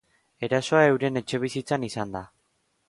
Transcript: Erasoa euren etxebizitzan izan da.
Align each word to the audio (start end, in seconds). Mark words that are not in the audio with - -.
Erasoa 0.47 0.81
euren 0.93 1.21
etxebizitzan 1.21 1.89
izan 1.91 2.19
da. 2.19 2.25